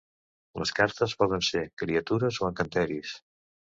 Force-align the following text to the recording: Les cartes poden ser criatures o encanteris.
Les 0.61 0.71
cartes 0.79 1.15
poden 1.21 1.47
ser 1.51 1.63
criatures 1.85 2.43
o 2.43 2.53
encanteris. 2.53 3.19